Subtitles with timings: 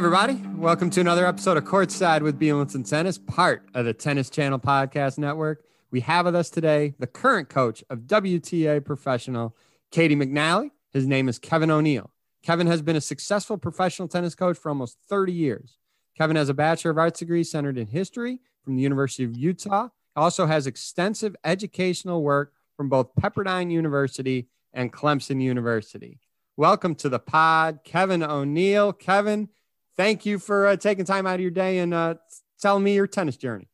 [0.00, 0.42] Everybody.
[0.56, 5.18] Welcome to another episode of Courtside with Bielenson Tennis, part of the Tennis Channel Podcast
[5.18, 5.62] Network.
[5.90, 9.54] We have with us today the current coach of WTA professional,
[9.92, 10.70] Caty McNally.
[10.90, 12.10] His name is Kevin O'Neill.
[12.42, 15.76] Kevin has been a successful professional tennis coach for almost 30 years.
[16.16, 19.88] Kevin has a Bachelor of Arts degree centered in history from the University of Utah.
[20.16, 26.20] Also has extensive educational work from both Pepperdine University and Clemson University.
[26.56, 28.94] Welcome to the pod, Kevin O'Neill.
[28.94, 29.50] Kevin,
[29.96, 32.14] thank you for uh, taking time out of your day and uh,
[32.60, 33.68] telling me your tennis journey.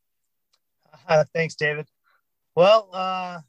[1.08, 1.86] Uh, thanks, David.
[2.54, 3.40] Well, uh,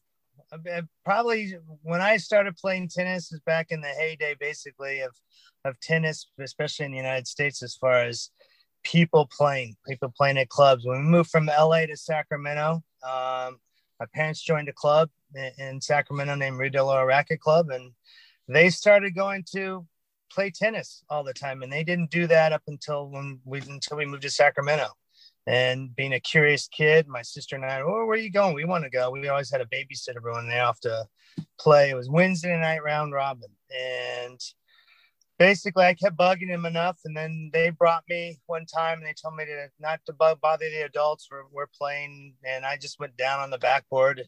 [1.05, 5.15] probably when I started playing tennis is back in the heyday, basically of
[5.65, 8.29] of tennis, especially in the United States, as far as
[8.83, 10.85] people playing, people playing at clubs.
[10.85, 13.59] When we moved from LA to Sacramento, um,
[13.99, 17.91] my parents joined a club in, in Sacramento named Rio Racket Club, and
[18.47, 19.85] they started going to
[20.29, 23.97] play tennis all the time, and they didn't do that up until when we until
[23.97, 24.87] we moved to Sacramento.
[25.45, 28.53] And being a curious kid, my sister and I, oh, where are you going?
[28.53, 29.09] We want to go.
[29.09, 31.05] We always had a babysitter when they off to
[31.57, 31.89] play.
[31.89, 34.39] It was Wednesday night round robin, and
[35.39, 39.13] basically I kept bugging him enough, and then they brought me one time, and they
[39.13, 41.27] told me to not to bug, bother the adults.
[41.31, 44.23] We're, we're playing, and I just went down on the backboard,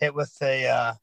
[0.00, 0.94] hit with a uh,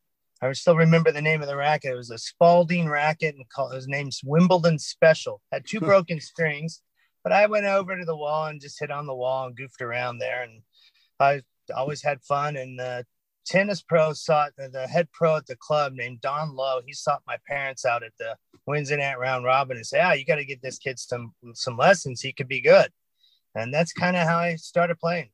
[0.43, 1.93] I still remember the name of the racket.
[1.93, 5.39] It was a Spalding racket, and called, his name's Wimbledon Special.
[5.51, 6.81] Had two broken strings,
[7.23, 9.81] but I went over to the wall and just hit on the wall and goofed
[9.81, 10.63] around there, and
[11.19, 11.41] I
[11.75, 12.55] always had fun.
[12.55, 13.05] And the
[13.45, 16.81] tennis pro sought the head pro at the club named Don Lowe.
[16.85, 20.25] He sought my parents out at the Wednesday night round robin and said, "Ah, you
[20.25, 22.21] got to get this kid some some lessons.
[22.21, 22.91] He could be good."
[23.53, 25.29] And that's kind of how I started playing.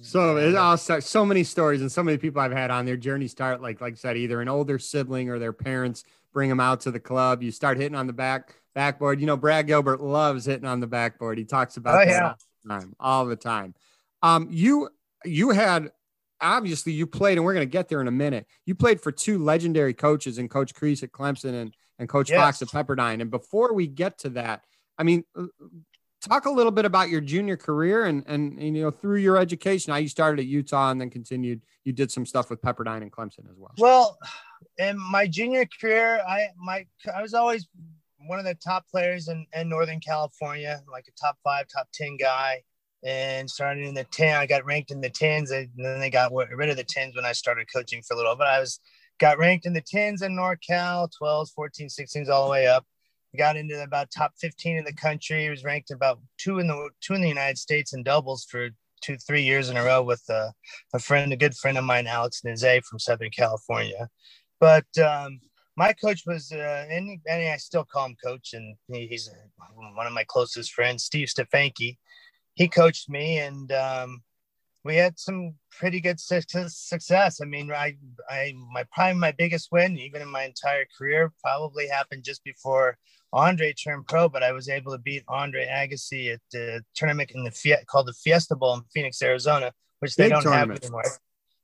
[0.00, 2.96] So it all starts, so many stories and so many people I've had on their
[2.96, 6.60] journey start like like I said either an older sibling or their parents bring them
[6.60, 7.42] out to the club.
[7.42, 9.20] You start hitting on the back backboard.
[9.20, 11.38] You know Brad Gilbert loves hitting on the backboard.
[11.38, 12.28] He talks about oh, that yeah.
[12.28, 13.74] all the time, all the time.
[14.22, 14.88] Um, you
[15.24, 15.92] you had
[16.40, 18.46] obviously you played, and we're going to get there in a minute.
[18.66, 22.38] You played for two legendary coaches, and Coach Kriese at Clemson and and Coach yes.
[22.38, 23.20] Fox at Pepperdine.
[23.20, 24.64] And before we get to that,
[24.98, 25.24] I mean,
[26.24, 29.36] talk a little bit about your junior career and, and, and you know through your
[29.36, 33.02] education how you started at utah and then continued you did some stuff with pepperdine
[33.02, 33.72] and clemson as well.
[33.78, 34.18] Well
[34.78, 37.68] in my junior career i my i was always
[38.26, 42.16] one of the top players in, in northern california like a top five top 10
[42.16, 42.62] guy.
[43.06, 46.32] And started in the 10 i got ranked in the 10s and then they got
[46.32, 48.80] rid of the 10s when i started coaching for a little but i was
[49.20, 52.86] got ranked in the 10s in norcal 12s 14 16s all the way up
[53.38, 55.44] got into about top 15 in the country.
[55.44, 58.70] He was ranked about two in the two in the United States in doubles for
[59.02, 60.50] two, three years in a row with uh,
[60.94, 64.08] a friend, a good friend of mine, Alex Nizet from Southern California.
[64.60, 65.40] But um,
[65.76, 69.28] my coach was, uh, and, and I still call him coach, and he, he's
[69.74, 71.98] one of my closest friends, Steve Stefanki.
[72.54, 74.22] He coached me, and um,
[74.84, 77.40] we had some pretty good success.
[77.42, 77.96] I mean, I,
[78.28, 82.96] I, my probably my biggest win, even in my entire career, probably happened just before
[83.34, 87.42] Andre turned pro, but I was able to beat Andre Agassi at the tournament in
[87.42, 90.82] the Fiat called the Fiesta Bowl in Phoenix, Arizona, which they don't tournament.
[90.82, 91.04] have anymore.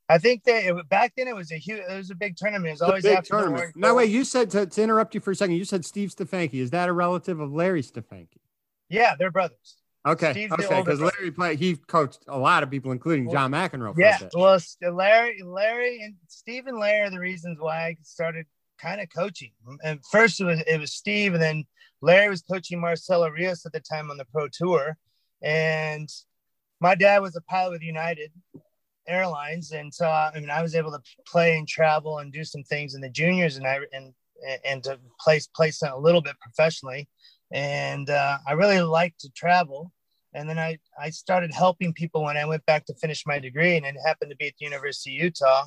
[0.09, 2.67] I think that it, back then it was a huge, it was a big tournament.
[2.67, 3.77] It was always a big tournament.
[3.77, 5.55] No, wait, you said to, to interrupt you for a second.
[5.55, 6.55] You said Steve Stefanki.
[6.55, 8.41] Is that a relative of Larry Stefanki?
[8.89, 9.77] Yeah, they're brothers.
[10.05, 11.59] Okay, Steve's okay, because Larry played.
[11.61, 13.95] He coached a lot of people, including well, John McEnroe.
[13.97, 18.47] yeah, well, Larry, Larry, and Steve and Larry are the reasons why I started
[18.81, 19.53] kind of coaching.
[19.85, 21.65] And first it was it was Steve, and then
[22.01, 24.97] Larry was coaching Marcelo Rios at the time on the pro tour.
[25.43, 26.09] And
[26.81, 28.33] my dad was a pilot with United
[29.07, 32.63] Airlines, and so I mean I was able to play and travel and do some
[32.65, 34.15] things in the juniors, and I and
[34.65, 37.09] and to place play a little bit professionally.
[37.53, 39.93] And uh, I really liked to travel.
[40.33, 43.77] And then I, I started helping people when I went back to finish my degree,
[43.77, 45.65] and it happened to be at the University of Utah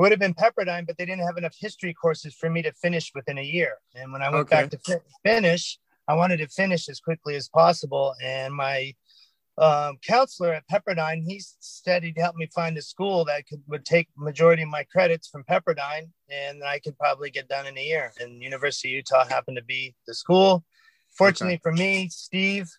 [0.00, 2.72] it would have been Pepperdine, but they didn't have enough history courses for me to
[2.72, 3.74] finish within a year.
[3.94, 4.62] And when I went okay.
[4.62, 8.14] back to fi- finish, I wanted to finish as quickly as possible.
[8.22, 8.94] And my
[9.58, 13.84] um, counselor at Pepperdine, he said he'd help me find a school that could would
[13.84, 17.84] take majority of my credits from Pepperdine, and I could probably get done in a
[17.84, 18.10] year.
[18.18, 20.64] And University of Utah happened to be the school.
[21.10, 21.62] Fortunately okay.
[21.62, 22.70] for me, Steve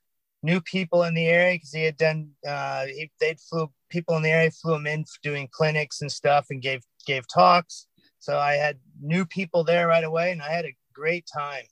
[0.41, 2.31] knew people in the area because he had done.
[2.47, 6.47] Uh, he, they'd flew people in the area flew him in doing clinics and stuff,
[6.49, 7.87] and gave gave talks.
[8.19, 11.63] So I had new people there right away, and I had a great time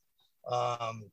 [0.50, 1.12] um,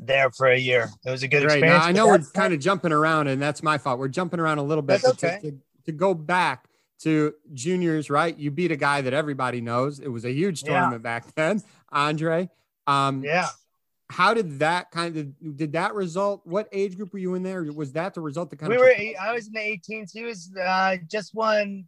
[0.00, 0.90] there for a year.
[1.04, 1.58] It was a good Great.
[1.58, 1.84] experience.
[1.84, 3.98] Now, I know we're kind of jumping around, and that's my fault.
[3.98, 5.04] We're jumping around a little bit.
[5.04, 5.38] okay.
[5.42, 6.68] To, to, to, go back
[7.02, 8.36] to juniors, right?
[8.36, 10.00] You beat a guy that everybody knows.
[10.00, 11.20] It was a huge tournament yeah.
[11.20, 12.50] back then, Andre.
[12.86, 13.48] Um, yeah.
[14.10, 16.40] how did that kind of did that result?
[16.44, 17.62] What age group were you in there?
[17.72, 18.50] Was that the result?
[18.50, 18.94] That kind we of were.
[19.20, 20.10] I was in the 18s.
[20.12, 21.84] He was uh, just one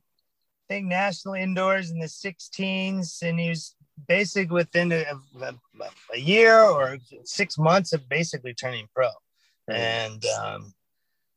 [0.71, 3.75] thing national indoors in the 16s, and he was
[4.09, 5.05] basically within a,
[5.43, 5.55] a,
[6.15, 9.09] a year or six months of basically turning pro.
[9.69, 10.73] And um,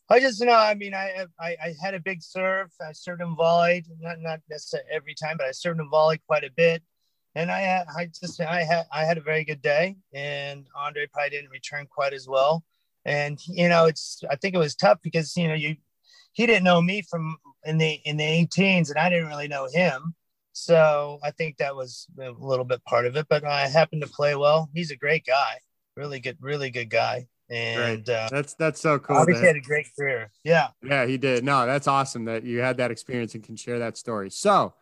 [0.09, 2.71] I just you know, I mean, I, I, I had a big serve.
[2.81, 6.44] I served him volley, not not necessarily every time, but I served him volley quite
[6.44, 6.83] a bit
[7.36, 11.07] and I had, I just, I had, I had a very good day, and Andre
[11.12, 12.63] probably didn't return quite as well.
[13.06, 15.75] And you know, it's, I think it was tough because you know, you,
[16.33, 19.68] he didn't know me from in the in the 18s, and I didn't really know
[19.71, 20.15] him.
[20.54, 23.27] So I think that was a little bit part of it.
[23.27, 24.69] But I happened to play well.
[24.74, 25.57] He's a great guy,
[25.98, 27.27] really good, really good guy.
[27.50, 29.18] And uh, that's that's so cool.
[29.18, 30.31] Obviously, had a great career.
[30.44, 31.44] Yeah, yeah, he did.
[31.44, 34.30] No, that's awesome that you had that experience and can share that story.
[34.30, 34.74] So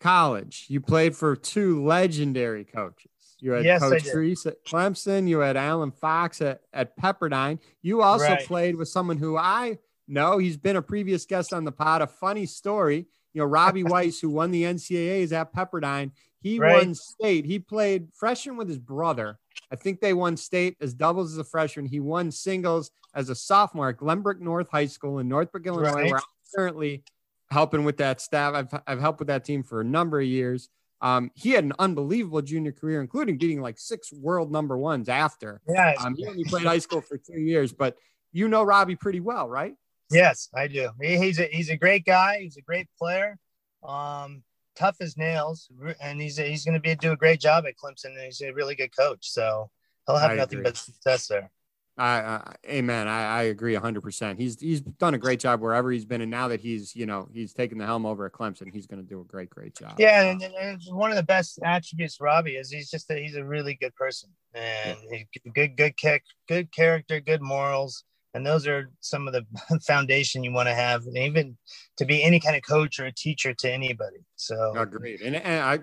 [0.00, 3.10] college, you played for two legendary coaches.
[3.40, 5.28] You had yes, Coach Kriese at Clemson.
[5.28, 7.60] You had Alan Fox at, at Pepperdine.
[7.82, 8.44] You also right.
[8.44, 9.78] played with someone who I
[10.08, 10.38] know.
[10.38, 12.02] He's been a previous guest on the pod.
[12.02, 13.06] A funny story.
[13.32, 16.12] You know, Robbie Weiss, who won the NCAAs at Pepperdine.
[16.40, 16.76] He right.
[16.76, 17.44] won state.
[17.44, 19.38] He played freshman with his brother.
[19.72, 21.86] I think they won state as doubles as a freshman.
[21.86, 26.10] He won singles as a sophomore at Glenbrook North High School in Northbrook, Illinois, right.
[26.10, 26.22] where I'm
[26.54, 27.02] currently
[27.50, 28.54] helping with that staff.
[28.54, 30.68] I've, I've helped with that team for a number of years.
[31.00, 35.60] Um, he had an unbelievable junior career, including beating like six world number ones after.
[35.68, 35.94] Yeah.
[36.00, 37.96] Um, he only played high school for two years, but
[38.32, 39.74] you know Robbie pretty well, right?
[40.10, 40.90] Yes, I do.
[41.00, 42.38] He, he's a he's a great guy.
[42.40, 43.38] He's a great player.
[43.82, 44.42] Um,
[44.76, 45.68] tough as nails,
[46.00, 48.14] and he's a, he's going to be do a great job at Clemson.
[48.16, 49.70] And he's a really good coach, so
[50.06, 50.70] he'll have I nothing agree.
[50.70, 51.50] but success there.
[51.98, 53.08] I, uh, amen.
[53.08, 54.38] I, I agree hundred percent.
[54.38, 56.20] He's, he's done a great job wherever he's been.
[56.20, 59.02] And now that he's, you know, he's taken the helm over at Clemson, he's going
[59.02, 59.94] to do a great, great job.
[59.98, 60.22] Yeah.
[60.22, 63.74] And, and one of the best attributes Robbie is he's just that he's a really
[63.74, 65.18] good person and yeah.
[65.18, 68.04] he's good, good kick, good character, good morals.
[68.34, 69.46] And those are some of the
[69.86, 71.56] foundation you want to have, and even
[71.96, 74.18] to be any kind of coach or a teacher to anybody.
[74.36, 75.22] So agreed.
[75.22, 75.78] And, and I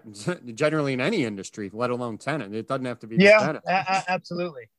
[0.54, 3.18] generally in any industry, let alone tenant, it doesn't have to be.
[3.18, 4.70] Yeah, a- absolutely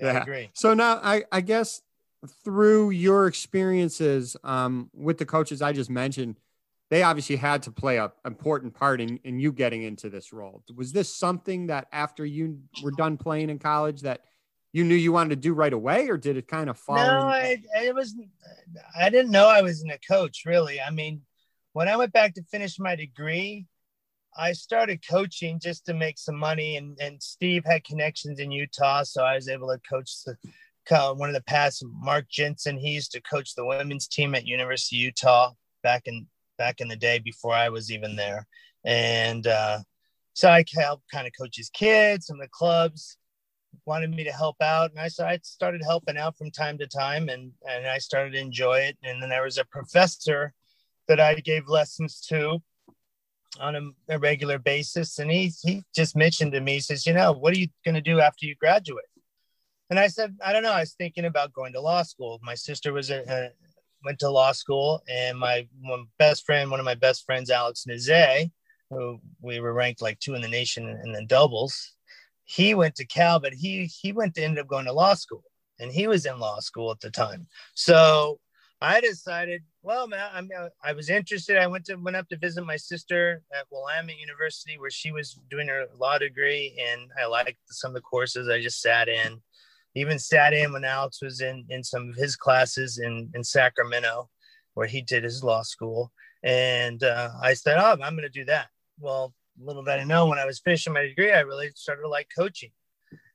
[0.00, 0.50] yeah, I agree.
[0.54, 1.82] So now I, I guess
[2.44, 6.36] through your experiences um, with the coaches I just mentioned,
[6.90, 10.62] they obviously had to play a important part in, in you getting into this role.
[10.76, 14.24] Was this something that after you were done playing in college that
[14.72, 16.96] you knew you wanted to do right away, or did it kind of fall?
[16.96, 18.14] No, I, it was.
[18.98, 20.80] I didn't know I was in a coach really.
[20.80, 21.22] I mean,
[21.72, 23.66] when I went back to finish my degree,
[24.36, 29.02] I started coaching just to make some money, and, and Steve had connections in Utah,
[29.02, 30.36] so I was able to coach the
[31.14, 32.78] one of the past Mark Jensen.
[32.78, 35.52] He used to coach the women's team at University of Utah
[35.82, 36.26] back in
[36.56, 38.46] back in the day before I was even there,
[38.84, 39.80] and uh,
[40.32, 42.26] so I helped kind of coach his kids.
[42.26, 43.18] Some of the clubs
[43.86, 46.86] wanted me to help out, and I so I started helping out from time to
[46.86, 48.96] time, and and I started to enjoy it.
[49.02, 50.52] And then there was a professor
[51.08, 52.62] that I gave lessons to
[53.60, 55.18] on a, a, regular basis.
[55.18, 57.94] And he, he just mentioned to me, he says, you know, what are you going
[57.94, 59.04] to do after you graduate?
[59.90, 60.72] And I said, I don't know.
[60.72, 62.40] I was thinking about going to law school.
[62.42, 63.50] My sister was a, a
[64.04, 67.84] went to law school and my one best friend, one of my best friends, Alex
[67.88, 68.50] Nizet,
[68.90, 71.94] who we were ranked like two in the nation in the doubles.
[72.54, 75.44] He went to Cal, but he, he went to end up going to law school
[75.78, 77.46] and he was in law school at the time.
[77.74, 78.38] So
[78.82, 80.50] I decided, well, man, I mean,
[80.84, 81.56] I was interested.
[81.56, 85.38] I went to went up to visit my sister at Willamette University, where she was
[85.50, 88.48] doing her law degree, and I liked some of the courses.
[88.48, 89.40] I just sat in,
[89.94, 94.28] even sat in when Alex was in in some of his classes in in Sacramento,
[94.74, 96.12] where he did his law school.
[96.42, 98.66] And uh, I said, oh, I'm going to do that.
[98.98, 102.08] Well, little did I know, when I was finishing my degree, I really started to
[102.08, 102.70] like coaching.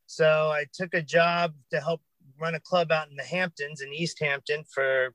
[0.05, 2.01] So I took a job to help
[2.39, 5.13] run a club out in the Hamptons in East Hampton for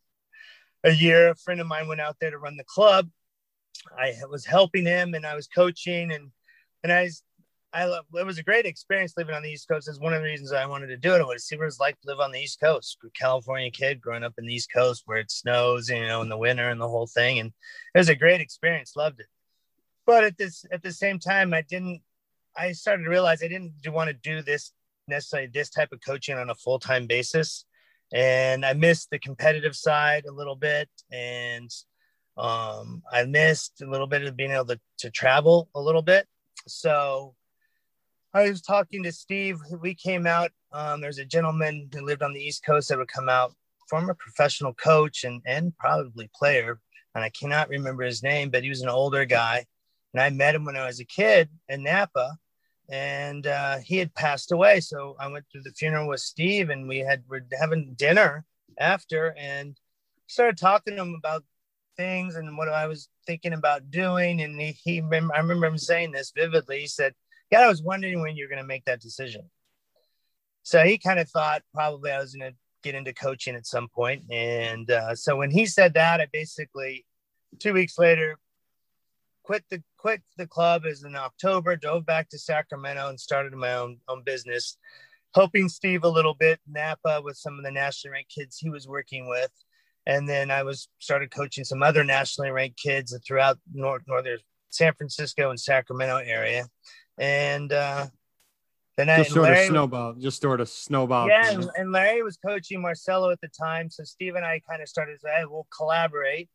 [0.85, 1.31] a year.
[1.31, 3.09] A friend of mine went out there to run the club.
[3.99, 6.31] I was helping him and I was coaching and
[6.83, 7.23] and I was,
[7.73, 9.89] I love, it was a great experience living on the East Coast.
[9.89, 11.21] It's one of the reasons I wanted to do it.
[11.21, 12.99] I wanted to see what it's like to live on the East Coast.
[13.19, 16.37] California kid growing up in the East Coast where it snows, you know, in the
[16.37, 17.39] winter and the whole thing.
[17.39, 17.53] And
[17.95, 18.97] it was a great experience.
[18.97, 19.27] Loved it.
[20.07, 22.03] But at this at the same time, I didn't.
[22.57, 24.73] I started to realize I didn't want to do this
[25.09, 27.65] necessarily this type of coaching on a full time basis
[28.13, 31.71] and I missed the competitive side a little bit, and
[32.37, 36.27] um, I missed a little bit of being able to, to travel a little bit.
[36.67, 37.35] So
[38.35, 39.59] I was talking to Steve.
[39.81, 40.51] We came out.
[40.73, 43.55] Um, there's a gentleman who lived on the East Coast that would come out,
[43.89, 46.81] former professional coach and and probably player,
[47.15, 49.65] and I cannot remember his name, but he was an older guy.
[50.13, 52.37] And I met him when I was a kid in Napa,
[52.91, 54.81] and uh, he had passed away.
[54.81, 58.45] So I went to the funeral with Steve, and we had we're having dinner
[58.79, 59.79] after, and
[60.27, 61.45] started talking to him about
[61.97, 64.41] things and what I was thinking about doing.
[64.43, 66.81] And he, he I remember him saying this vividly.
[66.81, 67.15] He said,
[67.51, 69.51] "God, I was wondering when you're going to make that decision."
[70.63, 73.89] So he kind of thought probably I was going to get into coaching at some
[73.89, 74.25] point.
[74.31, 77.05] And uh, so when he said that, I basically
[77.59, 78.39] two weeks later
[79.43, 83.75] quit the quit the club as in October, drove back to Sacramento and started my
[83.75, 84.77] own own business,
[85.35, 88.87] helping Steve a little bit, Napa with some of the nationally ranked kids he was
[88.89, 89.51] working with.
[90.07, 94.39] And then I was started coaching some other nationally ranked kids throughout north northern
[94.71, 96.67] San Francisco and Sacramento area.
[97.19, 98.07] And uh
[98.97, 101.27] then just I, sort Larry, of snowball, just sort of snowball.
[101.27, 104.83] Yeah, and, and, Larry was coaching Marcelo at the time, so Steve and I kind
[104.83, 105.19] of started.
[105.25, 106.51] Hey, we'll collaborate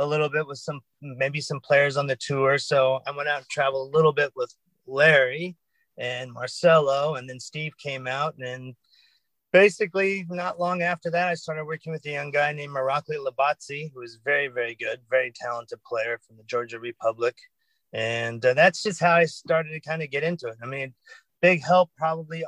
[0.00, 2.58] a little bit with some maybe some players on the tour.
[2.58, 4.52] So I went out and traveled a little bit with
[4.86, 5.56] Larry
[5.98, 8.34] and Marcelo, and then Steve came out.
[8.38, 8.74] And
[9.52, 13.92] basically, not long after that, I started working with a young guy named Irakli Labadze,
[13.92, 17.36] who is very, very good, very talented player from the Georgia Republic.
[17.92, 20.56] And uh, that's just how I started to kind of get into it.
[20.62, 20.94] I mean,
[21.42, 22.44] big help probably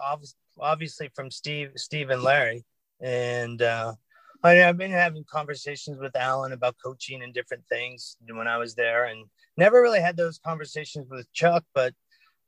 [0.59, 2.65] obviously from Steve, Steve and Larry.
[3.01, 3.93] And uh,
[4.43, 8.75] I have been having conversations with Alan about coaching and different things when I was
[8.75, 11.65] there, and never really had those conversations with Chuck.
[11.75, 11.95] But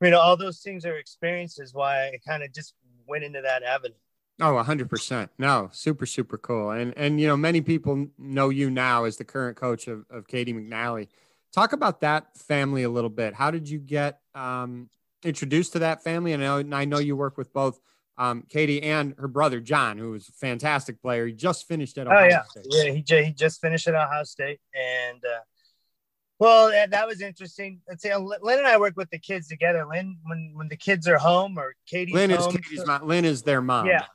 [0.01, 2.73] you know, all those things are experiences why I kind of just
[3.07, 3.95] went into that avenue.
[4.41, 5.31] Oh, hundred percent.
[5.37, 6.71] No, super, super cool.
[6.71, 10.27] And and you know, many people know you now as the current coach of, of
[10.27, 11.07] Caty McNally.
[11.53, 13.33] Talk about that family a little bit.
[13.33, 14.89] How did you get um,
[15.23, 16.33] introduced to that family?
[16.33, 17.79] And I know, and I know you work with both
[18.17, 21.27] um, Caty and her brother John, who was a fantastic player.
[21.27, 22.65] He just finished at oh, Ohio oh yeah, State.
[22.69, 22.91] yeah.
[22.91, 25.39] He, j- he just finished at Ohio State, and uh,
[26.39, 27.81] well, that, that was interesting.
[27.87, 29.85] Let's say Lynn and I work with the kids together.
[29.85, 33.07] Lynn, when when the kids are home or Caty's Lynn is Caty's mom.
[33.07, 33.87] Lynn is their mom.
[33.87, 34.05] Yeah,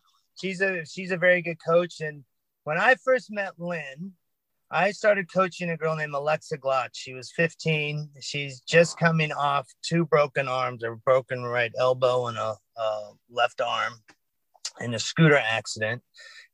[0.40, 2.00] she's a she's a very good coach.
[2.00, 2.25] And
[2.64, 4.12] when I first met Lynn,
[4.73, 6.91] I started coaching a girl named Alexa Glatch.
[6.95, 8.11] She was 15.
[8.21, 13.61] She's just coming off two broken arms, a broken right elbow and a, a left
[13.61, 13.95] arm
[14.81, 16.03] in a scooter accident.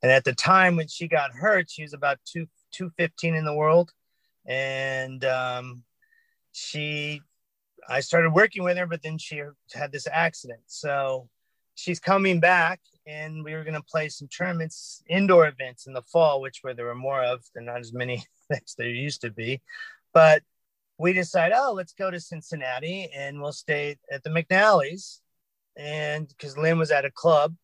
[0.02, 3.54] And at the time when she got hurt, she was about two 215 in the
[3.54, 3.92] world.
[4.46, 5.84] And um,
[6.52, 7.20] she,
[7.86, 9.42] I started working with her, but then she
[9.74, 10.60] had this accident.
[10.66, 11.28] So
[11.74, 16.02] she's coming back and we were going to play some tournaments, indoor events in the
[16.02, 19.30] fall, which where there were more of, there not as many as there used to
[19.30, 19.62] be.
[20.12, 20.42] But
[20.98, 25.20] we decide, oh, let's go to Cincinnati and we'll stay at the McNally's.
[25.76, 27.54] And because Lynn was at a club,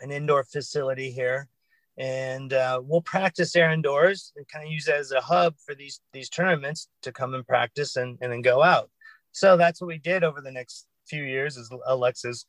[0.00, 1.48] an indoor facility here,
[1.96, 5.74] and uh, we'll practice there indoors and kind of use it as a hub for
[5.74, 8.90] these these tournaments to come and practice and, and then go out.
[9.32, 12.46] So that's what we did over the next few years as Alexa's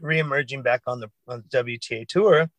[0.00, 2.50] reemerging back on the, on the WTA tour.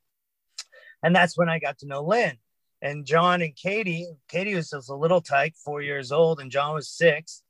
[1.03, 2.37] And that's when I got to know Lynn
[2.81, 4.05] and John and Caty.
[4.31, 7.43] Caty was just a little tyke, four years old, and John was six.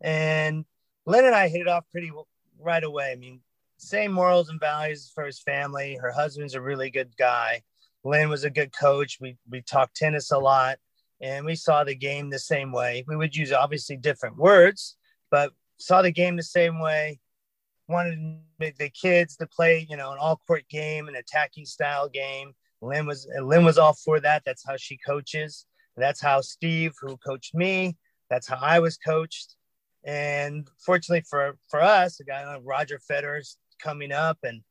[0.00, 0.64] And
[1.06, 2.10] Lynn and I hit it off pretty
[2.58, 3.12] right away.
[3.12, 3.40] I mean,
[3.78, 5.98] same morals and values for his family.
[6.00, 7.62] Her husband's a really good guy.
[8.04, 9.18] Lynn was a good coach.
[9.20, 10.78] We we talked tennis a lot,
[11.20, 13.04] and we saw the game the same way.
[13.06, 14.96] We would use obviously different words,
[15.30, 17.18] but saw the game the same way
[17.92, 18.40] wanted
[18.78, 22.52] the kids to play, you know, an all court game, an attacking style game.
[22.80, 24.42] Lynn was Lynn was all for that.
[24.44, 25.66] That's how she coaches.
[25.96, 27.96] That's how Steve, who coached me,
[28.30, 29.56] that's how I was coached.
[30.04, 34.62] And fortunately for for us, a guy like Roger Federer's coming up, and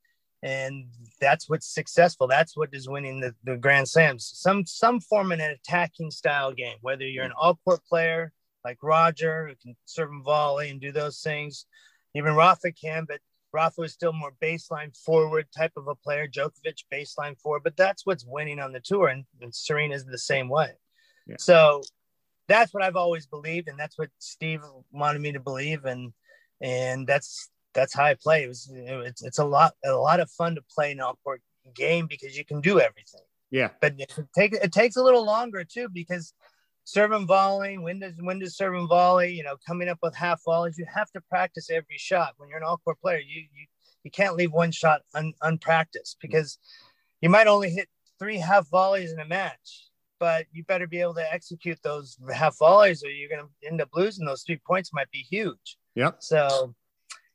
[0.44, 0.86] and
[1.20, 2.28] that's what's successful.
[2.28, 4.30] That's what is winning the, the Grand Slams.
[4.34, 8.34] Some some form of an attacking style game, whether you're an all court player
[8.66, 11.66] like Roger who can serve and volley and do those things,
[12.14, 13.20] even Rafa can, but
[13.54, 16.28] Rafa is still more baseline forward type of a player.
[16.28, 20.18] Djokovic baseline forward, but that's what's winning on the tour, and, and Serena is the
[20.18, 20.72] same way.
[21.28, 21.36] Yeah.
[21.40, 21.82] So
[22.48, 26.14] that's what I've always believed, and that's what Steve wanted me to believe, and
[26.62, 28.44] and that's that's how I play.
[28.44, 31.42] It was it's, it's a lot a lot of fun to play an all court
[31.76, 33.22] game because you can do everything.
[33.50, 36.34] Yeah, but it, take, it takes a little longer too because
[36.92, 40.16] serve and volleying, when does when does serve and volley, you know, coming up with
[40.16, 40.78] half volleys.
[40.78, 42.34] You have to practice every shot.
[42.38, 43.68] When you're an all-court player, you you
[44.04, 46.58] you can't leave one shot un, unpracticed because
[47.22, 47.88] you might only hit
[48.20, 52.58] three half volleys in a match, but you better be able to execute those half
[52.58, 54.26] volleys or you're going to end up losing.
[54.26, 55.78] Those three points might be huge.
[55.96, 56.18] Yep.
[56.20, 56.76] So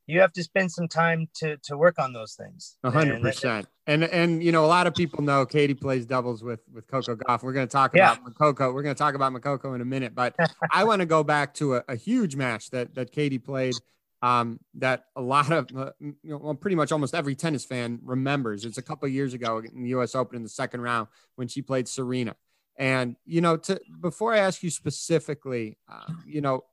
[0.07, 2.77] you have to spend some time to to work on those things.
[2.85, 3.67] A hundred percent.
[3.87, 7.17] And and you know, a lot of people know Caty plays doubles with with Coco
[7.17, 7.43] Gauff.
[7.43, 8.13] We're going to talk yeah.
[8.13, 8.73] about Coco.
[8.73, 10.37] We're going to talk about Coco in a minute, but
[10.73, 13.75] I want to go back to a, a, huge match that that Caty played
[14.23, 18.01] um, that a lot of, uh, you know, well, pretty much almost every tennis fan
[18.03, 18.65] remembers.
[18.65, 20.15] It's a couple years ago in the U.S.
[20.15, 22.35] Open in the second round when she played Serena.
[22.79, 26.65] And you know, to before I ask you specifically, uh, you know,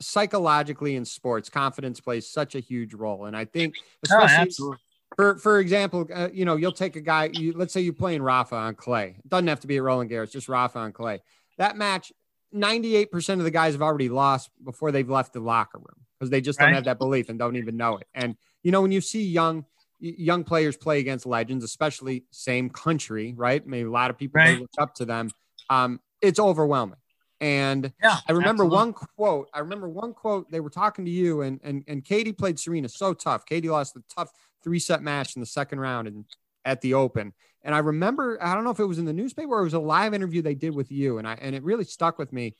[0.00, 3.26] psychologically in sports, confidence plays such a huge role.
[3.26, 3.74] And I think,
[4.04, 4.76] especially oh,
[5.16, 7.30] for for example, uh, you know, you'll take a guy.
[7.32, 9.16] You, let's say you're playing Rafa on clay.
[9.18, 11.20] It doesn't have to be at Roland Garros, just Rafa on clay.
[11.56, 12.12] That match,
[12.54, 16.40] 98% of the guys have already lost before they've left the locker room because they
[16.40, 18.06] just don't have that belief and don't even know it.
[18.14, 19.64] And you know, when you see young
[20.00, 23.66] young players play against legends, especially same country, right?
[23.66, 24.60] Maybe a lot of people right.
[24.60, 25.30] look up to them.
[25.70, 26.98] Um, it's overwhelming.
[27.40, 28.76] And yeah, I remember absolutely.
[28.76, 29.48] one quote.
[29.54, 30.50] I remember one quote.
[30.50, 33.46] They were talking to you, and and and Caty played Serena so tough.
[33.46, 34.30] Caty lost the tough
[34.64, 36.24] three set match in the second round and
[36.64, 37.32] at the Open.
[37.62, 39.74] And I remember, I don't know if it was in the newspaper or it was
[39.74, 42.56] a live interview they did with you, and I and it really stuck with me.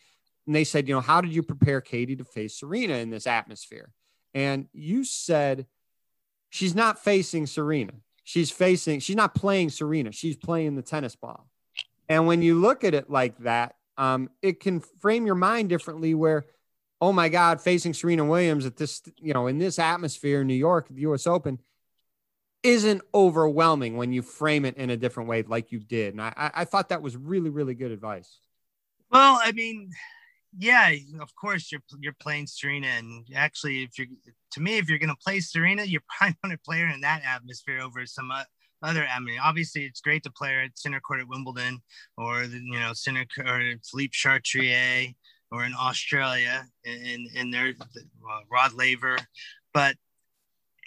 [0.47, 3.27] And they said, you know, how did you prepare Caty to face Serena in this
[3.27, 3.91] atmosphere?
[4.33, 5.67] And you said
[6.51, 7.93] she's not facing Serena.
[8.25, 9.01] She's facing.
[9.01, 10.13] She's not playing Serena.
[10.13, 11.49] She's playing the tennis ball.
[12.09, 16.15] And when you look at it like that, um, it can frame your mind differently.
[16.15, 16.47] Where,
[17.01, 20.55] oh my God, facing Serena Williams at this, you know, in this atmosphere in New
[20.55, 21.27] York, the U.S.
[21.27, 21.59] Open,
[22.63, 26.15] isn't overwhelming when you frame it in a different way, like you did.
[26.15, 28.41] And I, I thought that was really, really good advice.
[29.11, 29.91] Well, I mean,
[30.57, 34.09] yeah, of course you're you're playing Serena, and actually, if you're
[34.53, 37.01] to me, if you're going to play Serena, you're probably going to play her in
[37.03, 38.31] that atmosphere over some
[38.83, 39.07] other.
[39.07, 41.83] I obviously, it's great to play at center court at Wimbledon,
[42.17, 45.15] or you know, center or Philippe Chatrier,
[45.51, 49.17] or in Australia, in their uh, Rod Laver,
[49.73, 49.97] but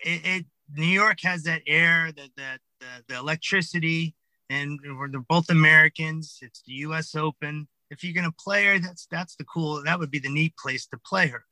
[0.04, 0.46] it, it,
[0.76, 4.16] New York has that air, that that the, the electricity,
[4.50, 6.40] and we're they're both Americans.
[6.42, 7.16] It's the U.S.
[7.16, 7.68] Open.
[7.90, 9.84] If you're gonna play her, that's that's the cool.
[9.84, 11.46] That would be the neat place to play her.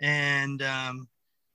[0.00, 1.08] And um,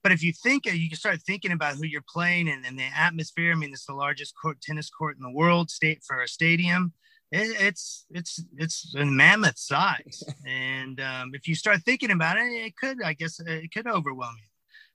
[0.06, 2.86] but if you think you can start thinking about who you're playing and, and the
[2.96, 3.50] atmosphere.
[3.50, 6.92] I mean, it's the largest court tennis court in the world, state for a stadium.
[7.32, 12.42] It, it's it's it's a mammoth size, and um, if you start thinking about it,
[12.42, 14.46] it could, I guess, it could overwhelm you.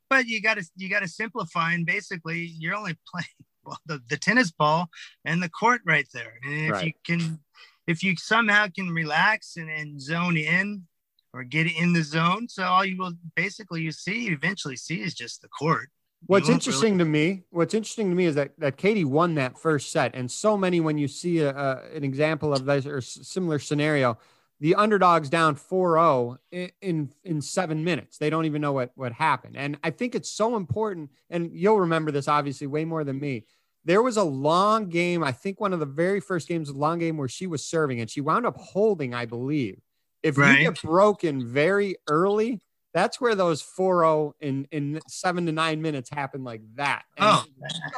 [0.09, 3.27] But you got to you got to simplify, and basically, you're only playing
[3.65, 4.87] well, the, the tennis ball
[5.25, 6.39] and the court right there.
[6.45, 6.85] And if right.
[6.85, 7.39] you can,
[7.85, 10.83] if you somehow can relax and, and zone in
[11.33, 12.47] or get in the zone.
[12.49, 15.89] So all you will basically you see eventually see is just the court.
[16.27, 17.05] What's interesting really...
[17.05, 20.29] to me, what's interesting to me is that that Caty won that first set, and
[20.29, 24.19] so many when you see a, a, an example of this or similar scenario,
[24.59, 28.19] the underdogs down 4-0 in, in in seven minutes.
[28.19, 31.09] They don't even know what what happened, and I think it's so important.
[31.31, 33.45] And you'll remember this obviously way more than me.
[33.83, 35.23] There was a long game.
[35.23, 37.99] I think one of the very first games, a long game where she was serving,
[37.99, 39.81] and she wound up holding, I believe
[40.23, 40.59] if right.
[40.59, 42.61] you get broken very early,
[42.93, 47.03] that's where those 4-0 in, in seven to nine minutes happen like that.
[47.17, 47.45] And oh,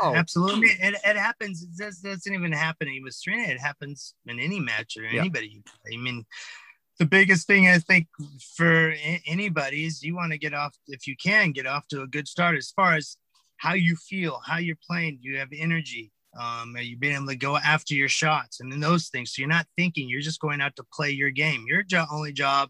[0.04, 0.70] oh, absolutely.
[0.70, 1.64] It, it happens.
[1.64, 3.44] It doesn't even happen with Serena.
[3.44, 5.98] It happens in any match or anybody you play.
[5.98, 6.26] I mean,
[7.00, 8.08] the biggest thing I think
[8.56, 8.94] for
[9.26, 12.28] anybody is you want to get off, if you can, get off to a good
[12.28, 13.18] start as far as
[13.58, 15.20] how you feel, how you're playing.
[15.22, 16.12] Do you have energy?
[16.40, 19.34] Um, are you being able to go after your shots and then those things?
[19.34, 21.66] So you're not thinking, you're just going out to play your game.
[21.68, 22.70] Your jo- only job,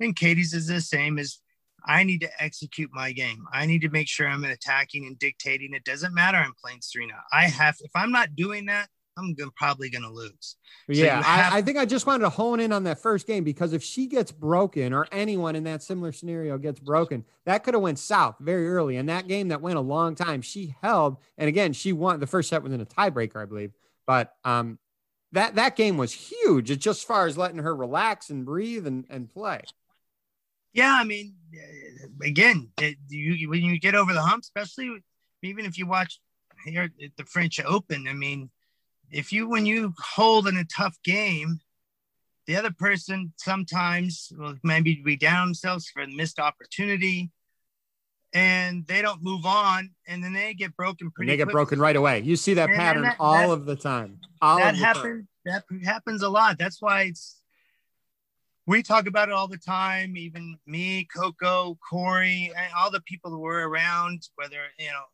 [0.00, 1.38] and Caty's is the same as
[1.84, 3.44] I need to execute my game.
[3.52, 5.74] I need to make sure I'm attacking and dictating.
[5.74, 6.38] It doesn't matter.
[6.38, 7.14] I'm playing Serena.
[7.32, 10.56] I have, if I'm not doing that, I'm gonna, probably going to lose.
[10.86, 13.26] So yeah, have- I, I, think I just wanted to hone in on that first
[13.26, 17.64] game because if she gets broken or anyone in that similar scenario gets broken, that
[17.64, 18.96] could have went south very early.
[18.96, 22.20] And that game that went a long time, she held, and again, she won.
[22.20, 23.72] The first set was in a tiebreaker, I believe,
[24.06, 24.78] but um,
[25.32, 26.70] that that game was huge.
[26.70, 29.62] It's just as far as letting her relax and breathe and, and play.
[30.72, 31.34] Yeah, I mean,
[32.22, 34.90] again, it, you when you get over the hump, especially
[35.42, 36.18] even if you watch
[36.64, 38.50] here at the French Open, I mean
[39.12, 41.60] if you when you hold in a tough game
[42.46, 47.30] the other person sometimes will maybe be down themselves for a missed opportunity
[48.34, 51.52] and they don't move on and then they get broken pretty and they get quickly.
[51.52, 52.20] broken right away.
[52.20, 54.18] You see that and pattern that, all that, of the time.
[54.40, 56.58] All that happens that happens a lot.
[56.58, 57.40] That's why it's
[58.66, 60.16] we talk about it all the time.
[60.16, 65.04] Even me coco corey and all the people who were around whether you know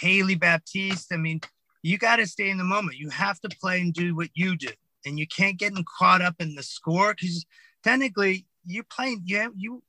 [0.00, 1.12] hailey baptiste.
[1.12, 1.40] I mean
[1.86, 2.98] you got to stay in the moment.
[2.98, 4.70] You have to play and do what you do,
[5.04, 7.46] and you can't get caught up in the score because
[7.84, 9.22] technically you're playing.
[9.24, 9.82] You you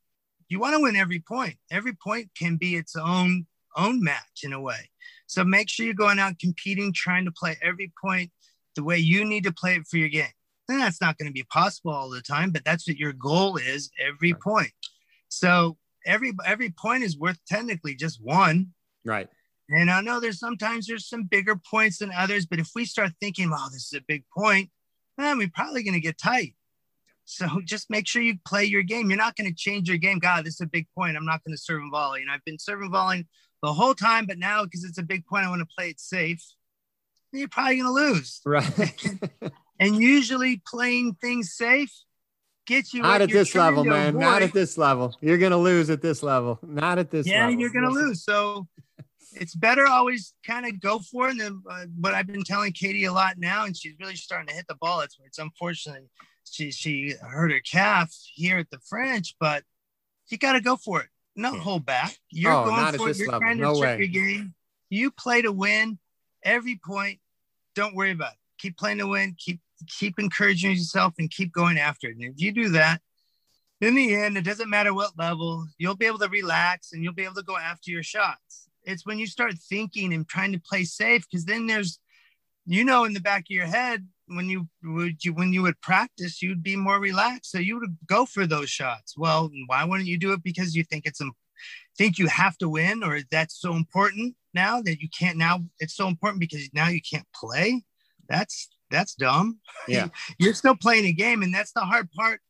[0.48, 1.56] you want to win every point.
[1.72, 4.92] Every point can be its own own match in a way.
[5.26, 8.32] So make sure you're going out competing, trying to play every point
[8.76, 10.28] the way you need to play it for your game.
[10.70, 13.58] And that's not going to be possible all the time, but that's what your goal
[13.58, 14.72] is every point.
[15.30, 18.74] So every every point is worth technically just one.
[19.04, 19.30] Right.
[19.70, 23.12] And I know there's sometimes there's some bigger points than others, but if we start
[23.20, 24.70] thinking, "Wow, this is a big point,"
[25.18, 26.56] then we're probably going to get tight.
[27.26, 29.10] So just make sure you play your game.
[29.10, 30.20] You're not going to change your game.
[30.20, 31.18] God, this is a big point.
[31.18, 32.22] I'm not going to serve and volley.
[32.22, 33.28] And I've been serving volleying
[33.62, 36.00] the whole time, but now because it's a big point, I want to play it
[36.00, 36.44] safe.
[37.34, 38.42] You're probably going to lose.
[38.46, 39.06] Right.
[39.80, 41.92] and usually playing things safe
[42.66, 44.10] gets you not at this level, man.
[44.10, 44.22] Avoid.
[44.22, 45.16] Not at this level.
[45.22, 46.60] You're going to lose at this level.
[46.62, 47.60] Not at this yeah, level.
[47.60, 48.24] you're going to lose.
[48.24, 48.68] So
[49.42, 51.40] it's better always kind of go for it.
[51.40, 54.54] And uh, but I've been telling Caty a lot now, and she's really starting to
[54.54, 55.02] hit the ball.
[55.02, 56.10] It's, it's unfortunately
[56.44, 59.64] she she hurt her calf here at the French, but
[60.30, 61.08] you got to go for it.
[61.36, 61.62] No yeah.
[61.62, 62.18] hold back.
[62.32, 63.18] You're oh, going for it.
[63.18, 63.42] You're level.
[63.42, 64.54] trying to no trick your game.
[64.90, 66.00] You play to win
[66.44, 67.20] every point.
[67.76, 68.38] Don't worry about it.
[68.58, 69.36] Keep playing to win.
[69.38, 72.16] Keep keep encouraging yourself and keep going after it.
[72.16, 73.02] And if you do that,
[73.80, 77.14] in the end, it doesn't matter what level, you'll be able to relax and you'll
[77.14, 78.67] be able to go after your shots.
[78.88, 82.00] It's when you start thinking and trying to play safe, because then there's,
[82.66, 85.80] you know, in the back of your head, when you would you when you would
[85.82, 87.52] practice, you'd be more relaxed.
[87.52, 89.18] So you would go for those shots.
[89.18, 90.44] Well, why wouldn't you do it?
[90.44, 91.34] Because you think it's um,
[91.98, 95.60] think you have to win, or that's so important now that you can't now.
[95.80, 97.84] It's so important because now you can't play.
[98.30, 99.60] That's that's dumb.
[99.88, 100.08] Yeah,
[100.40, 102.42] you're still playing a game, and that's the hard part.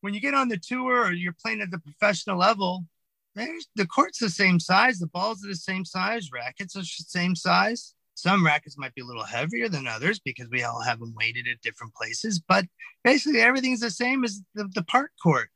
[0.00, 2.84] When you get on the tour or you're playing at the professional level,
[3.34, 7.34] the court's the same size, the balls are the same size, rackets are the same
[7.34, 11.14] size some rackets might be a little heavier than others because we all have them
[11.16, 12.64] weighted at different places, but
[13.04, 15.48] basically everything's the same as the, the park court.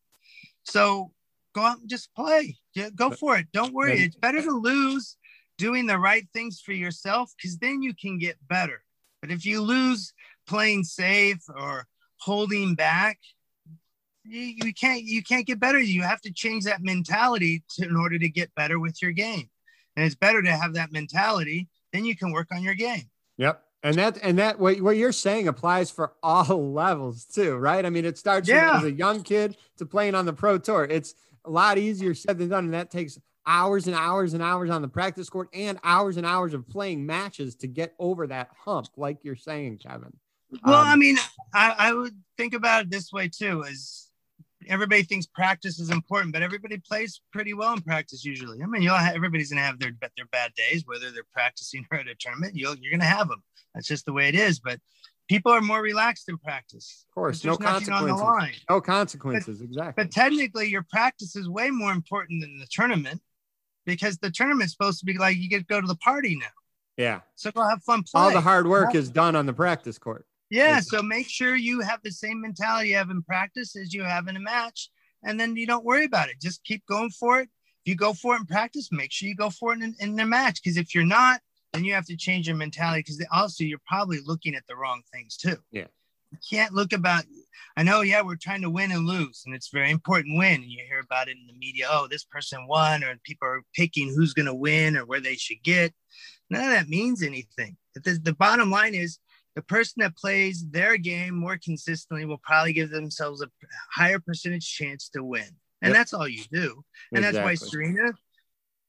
[0.64, 1.12] So
[1.54, 2.56] go out and just play.
[2.74, 3.46] Yeah, go for it.
[3.52, 4.00] Don't worry.
[4.00, 5.16] It's better to lose
[5.58, 8.82] doing the right things for yourself because then you can get better.
[9.20, 10.12] But if you lose
[10.48, 11.86] playing safe or
[12.18, 13.18] holding back,
[14.28, 15.78] you, you can't you can't get better.
[15.78, 19.48] You have to change that mentality to, in order to get better with your game.
[19.96, 23.08] And it's better to have that mentality then you can work on your game.
[23.38, 23.62] Yep.
[23.82, 27.84] And that and that what, what you're saying applies for all levels too, right?
[27.84, 28.76] I mean, it starts yeah.
[28.76, 30.84] as a young kid to playing on the pro tour.
[30.84, 34.70] It's a lot easier said than done, and that takes hours and hours and hours
[34.70, 38.50] on the practice court and hours and hours of playing matches to get over that
[38.64, 40.12] hump, like you're saying, Kevin.
[40.64, 41.16] Well, um, I mean,
[41.54, 44.05] I, I would think about it this way too: is
[44.68, 48.62] everybody thinks practice is important, but everybody plays pretty well in practice usually.
[48.62, 51.98] I mean, you'll have, everybody's gonna have their their bad days, whether they're practicing or
[51.98, 52.54] at a tournament.
[52.54, 53.42] You'll, you're gonna have them.
[53.74, 54.60] That's just the way it is.
[54.60, 54.80] But
[55.28, 57.04] people are more relaxed in practice.
[57.08, 58.60] Of course, no consequences.
[58.68, 60.04] No consequences, but, exactly.
[60.04, 63.20] But technically, your practice is way more important than the tournament
[63.84, 66.46] because the tournament's supposed to be like you get to go to the party now.
[66.96, 67.20] Yeah.
[67.34, 68.02] So go have fun.
[68.02, 68.20] Play.
[68.20, 70.26] All the hard work is done on the practice court.
[70.50, 70.80] Yeah.
[70.80, 74.28] So make sure you have the same mentality you have in practice as you have
[74.28, 74.90] in a match.
[75.24, 76.40] And then you don't worry about it.
[76.40, 77.48] Just keep going for it.
[77.84, 80.16] If you go for it in practice, make sure you go for it in, in
[80.16, 80.60] the match.
[80.62, 81.40] Because if you're not,
[81.72, 83.00] then you have to change your mentality.
[83.00, 85.56] Because also you're probably looking at the wrong things too.
[85.72, 85.86] Yeah.
[86.30, 87.24] You can't look about
[87.78, 90.62] I know, yeah, we're trying to win and lose, and it's very important win.
[90.62, 93.62] And you hear about it in the media, oh, this person won, or people are
[93.74, 95.92] picking who's gonna win or where they should get.
[96.48, 97.76] None of that means anything.
[97.94, 99.18] The, the bottom line is
[99.56, 103.50] the person that plays their game more consistently will probably give themselves a
[103.90, 105.48] higher percentage chance to win.
[105.80, 105.94] And yep.
[105.94, 106.84] that's all you do.
[107.12, 107.32] And exactly.
[107.32, 108.12] that's why Serena,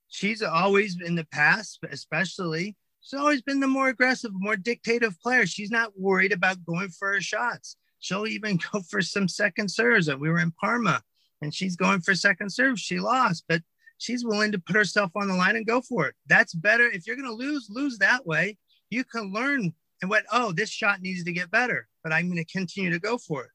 [0.09, 5.45] she's always in the past, especially, she's always been the more aggressive, more dictative player.
[5.45, 7.77] She's not worried about going for her shots.
[7.99, 10.09] She'll even go for some second serves.
[10.09, 11.01] And we were in Parma
[11.41, 12.81] and she's going for second serves.
[12.81, 13.61] She lost, but
[13.99, 16.15] she's willing to put herself on the line and go for it.
[16.27, 16.89] That's better.
[16.89, 18.57] If you're going to lose, lose that way.
[18.89, 22.43] You can learn and went, oh, this shot needs to get better, but I'm going
[22.43, 23.51] to continue to go for it.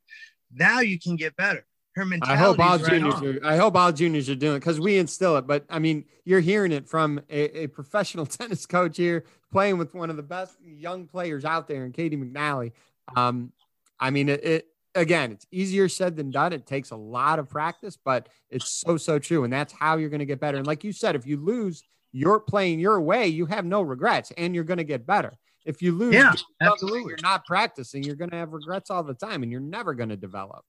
[0.52, 1.64] Now you can get better.
[1.94, 2.40] Her mentality.
[2.40, 3.38] I hope all right juniors.
[3.42, 5.46] Are, I hope all juniors are doing it because we instill it.
[5.46, 9.94] But I mean, you're hearing it from a, a, professional tennis coach here, playing with
[9.94, 12.72] one of the best young players out there, and Caty McNally.
[13.14, 13.52] Um,
[14.00, 16.54] I mean, it, it again, it's easier said than done.
[16.54, 20.10] It takes a lot of practice, but it's so so true, and that's how you're
[20.10, 20.56] going to get better.
[20.56, 23.26] And like you said, if you lose, you're playing your way.
[23.26, 25.34] You have no regrets, and you're going to get better.
[25.64, 27.10] If you lose, yeah, absolutely.
[27.10, 28.02] You're not practicing.
[28.02, 30.64] You're going to have regrets all the time, and you're never going to develop.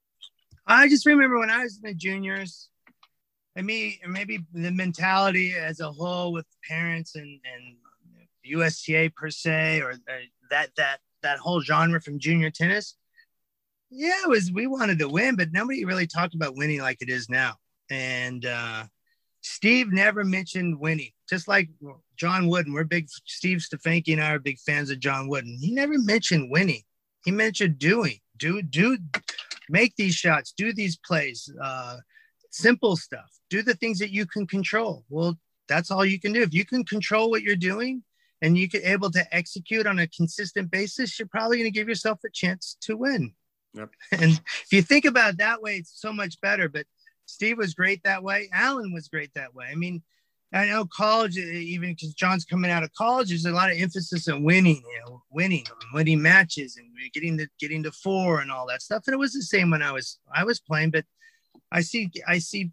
[0.68, 2.70] I just remember when I was in the juniors,
[3.56, 7.76] and me, maybe the mentality as a whole with parents and and
[8.44, 9.96] USTA per se, or
[10.50, 12.96] that that that whole genre from junior tennis.
[13.90, 17.10] Yeah, it was we wanted to win, but nobody really talked about winning like it
[17.10, 17.56] is now.
[17.90, 18.86] And uh,
[19.44, 21.70] Steve never mentioned winning, just like
[22.16, 22.74] John Wooden.
[22.74, 25.58] We're big, Steve Stefanki and I are big fans of John Wooden.
[25.60, 26.82] He never mentioned winning.
[27.26, 28.98] He mentioned doing, do, do,
[29.70, 31.98] make these shots, do these plays, uh,
[32.52, 33.30] simple stuff.
[33.50, 35.04] Do the things that you can control.
[35.10, 36.42] Well, that's all you can do.
[36.42, 38.04] If you can control what you're doing
[38.42, 41.90] and you can able to execute on a consistent basis, you're probably going to give
[41.90, 43.34] yourself a chance to win.
[43.74, 43.90] Yep.
[44.12, 44.32] And
[44.64, 46.70] if you think about it that way, it's so much better.
[46.70, 46.86] But
[47.26, 48.50] Steve was great that way.
[48.54, 49.68] Alan was great that way.
[49.72, 50.02] I mean,
[50.54, 54.28] I know college, even because John's coming out of college, there's a lot of emphasis
[54.28, 58.68] on winning, you know, winning, winning matches, and getting the getting to four and all
[58.68, 59.04] that stuff.
[59.08, 61.06] And it was the same when I was I was playing, but
[61.72, 62.70] I see I see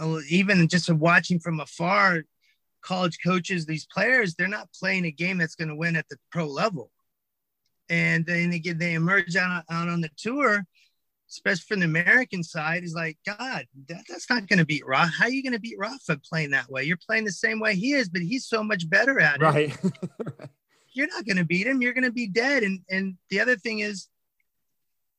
[0.00, 2.24] uh, even just watching from afar,
[2.82, 6.16] college coaches, these players, they're not playing a game that's going to win at the
[6.32, 6.90] pro level,
[7.88, 10.66] and then they get they emerge out, out on the tour
[11.30, 15.10] especially from the American side, is like, God, that, that's not going to beat Rafa.
[15.10, 16.84] How are you going to beat Rafa playing that way?
[16.84, 19.42] You're playing the same way he is, but he's so much better at it.
[19.42, 19.76] Right.
[20.92, 21.82] you're not going to beat him.
[21.82, 22.62] You're going to be dead.
[22.62, 24.08] And and the other thing is,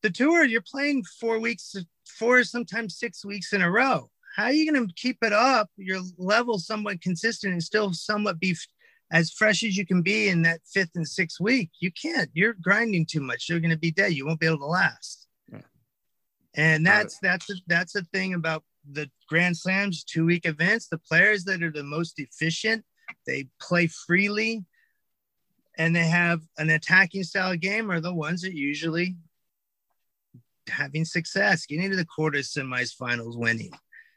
[0.02, 0.44] the tour.
[0.44, 1.76] You're playing four weeks,
[2.08, 4.10] four sometimes six weeks in a row.
[4.36, 5.70] How are you going to keep it up?
[5.78, 8.56] Your level somewhat consistent and still somewhat be
[9.12, 11.72] as fresh as you can be in that fifth and sixth week.
[11.80, 12.30] You can't.
[12.34, 13.50] You're grinding too much.
[13.50, 14.14] You're going to be dead.
[14.14, 15.28] You won't be able to last.
[16.56, 20.88] And that's that's a, that's the thing about the Grand Slams, two week events.
[20.88, 22.84] The players that are the most efficient,
[23.28, 24.66] they play freely,
[25.78, 29.16] and they have an attacking style game are the ones that usually
[30.68, 33.72] having success, getting to the quarters, semis, finals, winning.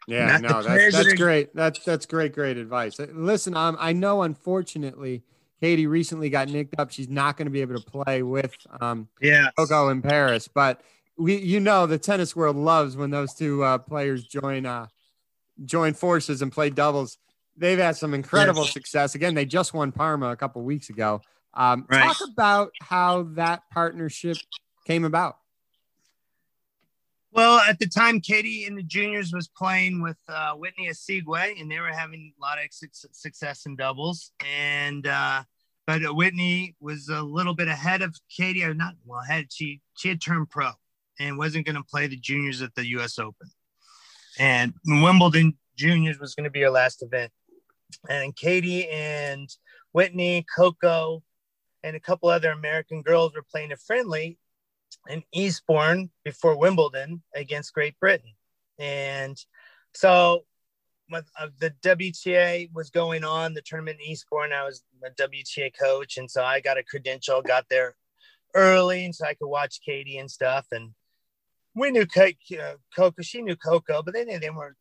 [0.06, 1.16] Yeah, Not no, that's, that's that are...
[1.16, 1.54] great.
[1.54, 2.98] That's that's great, great advice.
[2.98, 5.22] Listen, um, I know unfortunately
[5.62, 6.90] Caty recently got nicked up.
[6.90, 10.80] She's not going to be able to play with um, yeah Coco in Paris, but
[11.16, 14.86] we you know the tennis world loves when those two uh, players join uh,
[15.64, 17.18] join forces and play doubles.
[17.56, 18.72] They've had some incredible yes.
[18.72, 19.14] success.
[19.14, 21.20] Again, they just won Parma a couple weeks ago.
[21.54, 22.04] Um, right.
[22.04, 24.38] Talk about how that partnership
[24.86, 25.36] came about.
[27.30, 31.70] Well, at the time, Caty in the juniors was playing with uh, Whitney Osuigwe, and
[31.70, 34.32] they were having a lot of success in doubles.
[34.54, 35.42] And uh,
[35.86, 39.46] but Whitney was a little bit ahead of Caty, or not well ahead.
[39.50, 40.72] She she had turned pro,
[41.18, 43.18] and wasn't going to play the juniors at the U.S.
[43.18, 43.50] Open.
[44.38, 47.32] And Wimbledon juniors was going to be our last event.
[48.08, 49.48] And Caty and
[49.92, 51.22] Whitney, Coco,
[51.82, 54.38] and a couple other American girls were playing a friendly
[55.08, 58.32] in Eastbourne before Wimbledon against Great Britain.
[58.78, 59.38] And
[59.94, 60.44] so
[61.12, 64.52] uh, the WTA was going on, the tournament in Eastbourne.
[64.52, 66.16] I was a WTA coach.
[66.16, 67.94] And so I got a credential, got there
[68.54, 70.66] early, and so I could watch Caty and stuff.
[70.72, 70.90] And
[71.74, 73.22] we knew uh, Coco.
[73.22, 74.76] She knew Coco, but they they weren't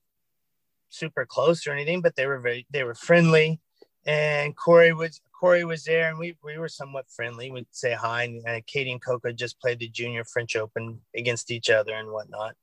[0.89, 2.01] super close or anything.
[2.01, 3.59] But they were very they were friendly.
[4.05, 7.51] And Corey was Corey was there, and we we were somewhat friendly.
[7.51, 8.23] We'd say hi.
[8.23, 12.11] And, and Caty and Coco just played the Junior French Open against each other and
[12.11, 12.55] whatnot.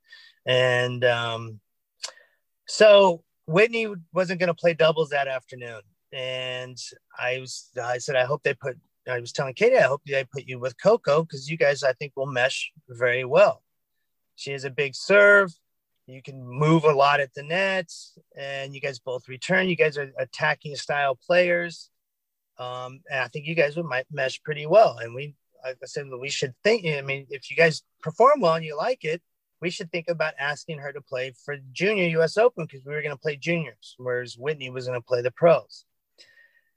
[0.45, 1.59] And um,
[2.67, 5.81] so Whitney wasn't going to play doubles that afternoon,
[6.13, 6.77] and
[7.17, 8.77] I was I said I hope they put.
[9.07, 11.93] I was telling Caty I hope they put you with Coco because you guys I
[11.93, 13.63] think will mesh very well.
[14.39, 15.53] She has a big serve.
[16.07, 17.91] You can move a lot at the net,
[18.37, 19.67] and you guys both return.
[19.67, 21.91] You guys are attacking style players.
[22.57, 24.97] Um, and I think you guys would might mesh pretty well.
[24.97, 26.85] And we, like I said, we should think.
[26.85, 29.21] I mean, if you guys perform well and you like it,
[29.61, 32.37] we should think about asking her to play for Junior U.S.
[32.37, 35.31] Open because we were going to play juniors, whereas Whitney was going to play the
[35.31, 35.83] pros.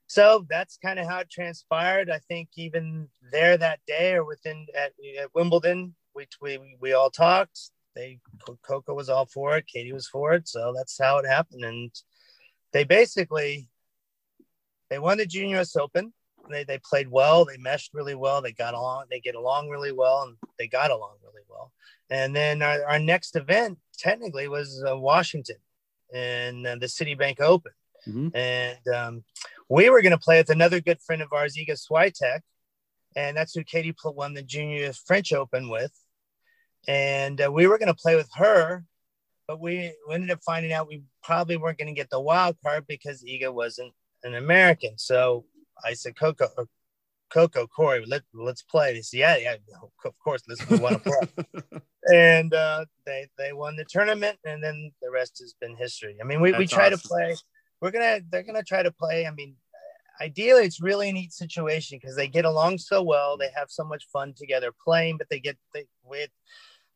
[0.08, 2.10] So that's kind of how it transpired.
[2.10, 7.10] I think even there that day or within at, at Wimbledon, we, we we all
[7.10, 7.70] talked.
[7.94, 8.18] They
[8.62, 9.66] Coco was all for it.
[9.74, 10.48] Caty was for it.
[10.48, 11.64] So that's how it happened.
[11.64, 11.90] And
[12.72, 13.68] they basically
[14.90, 16.12] they won the Junior US Open.
[16.50, 17.44] They they played well.
[17.44, 18.42] They meshed really well.
[18.42, 19.04] They got along.
[19.10, 21.72] They get along really well, and they got along really well.
[22.10, 25.56] And then our, our next event technically was uh, Washington
[26.12, 27.72] and uh, the Citibank Open.
[28.06, 28.36] Mm-hmm.
[28.36, 29.24] And um,
[29.68, 32.40] we were going to play with another good friend of ours, Iga Swiatek,
[33.14, 35.92] and that's who Caty won the Junior French Open with
[36.88, 38.84] and uh, we were going to play with her,
[39.46, 42.56] but we, we ended up finding out we probably weren't going to get the wild
[42.64, 43.92] card because Iga wasn't
[44.24, 44.98] an American.
[44.98, 45.44] So
[45.84, 46.48] I said, Coco,
[47.30, 48.92] Coco, Corey, let, let's play.
[48.92, 49.56] They said, yeah, yeah,
[50.04, 51.80] of course, let's we want to play.
[52.12, 56.16] and uh, they they won the tournament, and then the rest has been history.
[56.20, 56.98] I mean, we, we try awesome.
[56.98, 57.36] to play.
[57.80, 59.26] We're gonna they're gonna try to play.
[59.26, 59.56] I mean,
[60.20, 63.36] ideally, it's really a neat situation because they get along so well.
[63.36, 66.30] They have so much fun together playing, but they get they with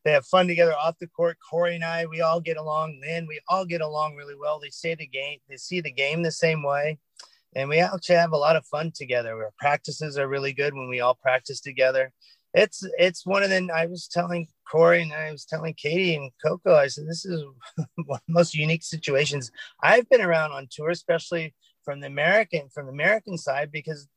[0.07, 1.37] they have fun together off the court.
[1.49, 3.01] Corey and I, we all get along.
[3.03, 4.57] Then we all get along really well.
[4.57, 6.97] They say the game, they see the game the same way,
[7.53, 9.35] and we actually have a lot of fun together.
[9.43, 12.13] Our practices are really good when we all practice together.
[12.53, 13.69] It's it's one of the.
[13.75, 17.43] I was telling Corey and I was telling Caty and Coco, I said, this is
[18.05, 19.51] one of the most unique situations
[19.83, 24.07] I've been around on tour, especially from the American, from the American side, because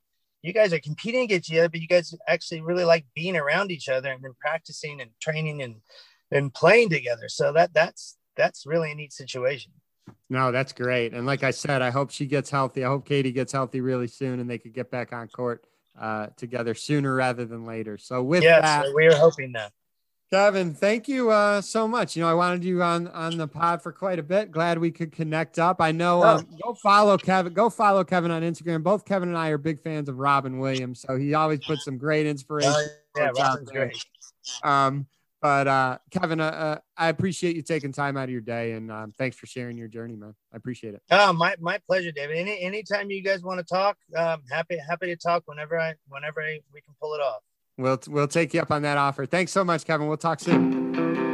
[0.43, 3.71] you guys are competing against each other, but you guys actually really like being around
[3.71, 5.77] each other and then practicing and training and,
[6.31, 7.29] and playing together.
[7.29, 9.73] So that that's, that's really a neat situation.
[10.29, 11.13] No, that's great.
[11.13, 12.85] And like I said, I hope she gets healthy.
[12.85, 15.65] I hope Caty gets healthy really soon and they could get back on court
[15.99, 17.99] uh, together sooner rather than later.
[17.99, 19.73] So with yes, that, we are hoping that.
[20.33, 22.15] Kevin, thank you uh, so much.
[22.15, 24.53] You know, I wanted you on on the pod for quite a bit.
[24.53, 25.81] Glad we could connect up.
[25.81, 26.23] I know.
[26.23, 27.53] Um, go follow Kevin.
[27.53, 28.85] Go follow Kevin on Instagram.
[28.85, 31.99] Both Kevin and I are big fans of Robin Williams, so he always puts some
[31.99, 32.71] great inspiration.
[32.71, 32.83] Uh,
[33.17, 34.05] yeah, Robin's great.
[34.63, 35.07] Um,
[35.43, 38.93] but uh, Kevin, uh, uh, I appreciate you taking time out of your day, and
[38.93, 40.35] um, thanks for sharing your journey, man.
[40.53, 41.03] I appreciate it.
[41.11, 42.37] Oh, my my pleasure, David.
[42.37, 46.41] Any anytime you guys want to talk, um, happy happy to talk whenever I whenever
[46.41, 47.41] I, we can pull it off.
[47.81, 49.27] We'll we'll take you up on that offer.
[49.27, 50.07] Thanks so much, Kevin.
[50.07, 51.30] We'll talk soon.